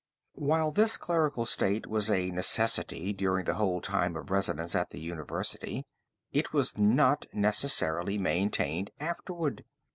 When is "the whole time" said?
3.45-4.15